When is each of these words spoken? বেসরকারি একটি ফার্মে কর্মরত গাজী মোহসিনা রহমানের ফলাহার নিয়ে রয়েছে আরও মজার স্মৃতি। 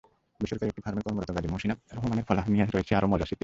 বেসরকারি 0.39 0.69
একটি 0.69 0.81
ফার্মে 0.81 1.01
কর্মরত 1.01 1.29
গাজী 1.31 1.47
মোহসিনা 1.47 1.75
রহমানের 1.95 2.25
ফলাহার 2.27 2.51
নিয়ে 2.53 2.65
রয়েছে 2.65 2.93
আরও 2.95 3.07
মজার 3.07 3.27
স্মৃতি। 3.27 3.39